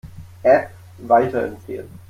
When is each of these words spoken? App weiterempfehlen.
App 0.43 0.71
weiterempfehlen. 0.97 1.89